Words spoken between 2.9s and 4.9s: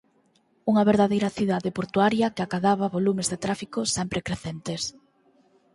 volumes de tráfico sempre crecentes.